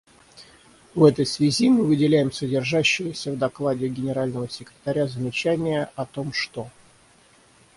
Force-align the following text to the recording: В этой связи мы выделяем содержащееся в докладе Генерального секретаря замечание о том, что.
В 0.95 1.03
этой 1.03 1.27
связи 1.27 1.69
мы 1.69 1.83
выделяем 1.85 2.31
содержащееся 2.31 3.31
в 3.33 3.37
докладе 3.37 3.87
Генерального 3.87 4.49
секретаря 4.49 5.05
замечание 5.05 5.91
о 5.95 6.07
том, 6.07 6.33
что. 6.33 6.71